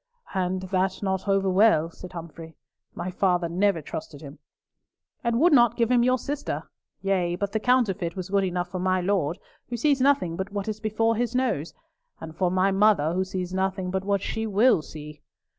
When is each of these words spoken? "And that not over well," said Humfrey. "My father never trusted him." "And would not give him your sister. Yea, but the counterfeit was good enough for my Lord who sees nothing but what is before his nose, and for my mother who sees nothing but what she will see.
"And 0.33 0.63
that 0.63 1.03
not 1.03 1.27
over 1.27 1.47
well," 1.51 1.91
said 1.91 2.13
Humfrey. 2.13 2.55
"My 2.95 3.11
father 3.11 3.47
never 3.47 3.83
trusted 3.83 4.19
him." 4.19 4.39
"And 5.23 5.39
would 5.39 5.53
not 5.53 5.75
give 5.77 5.91
him 5.91 6.01
your 6.03 6.17
sister. 6.17 6.63
Yea, 7.03 7.35
but 7.35 7.51
the 7.51 7.59
counterfeit 7.59 8.15
was 8.15 8.31
good 8.31 8.43
enough 8.45 8.69
for 8.71 8.79
my 8.79 8.99
Lord 8.99 9.37
who 9.69 9.77
sees 9.77 10.01
nothing 10.01 10.35
but 10.35 10.51
what 10.51 10.67
is 10.67 10.79
before 10.79 11.15
his 11.17 11.35
nose, 11.35 11.75
and 12.19 12.35
for 12.35 12.49
my 12.49 12.71
mother 12.71 13.13
who 13.13 13.23
sees 13.23 13.53
nothing 13.53 13.91
but 13.91 14.03
what 14.03 14.21
she 14.23 14.47
will 14.47 14.81
see. 14.81 15.21